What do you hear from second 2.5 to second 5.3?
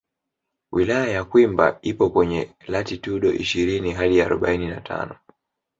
latitudo ishirini hadi arobaini na tano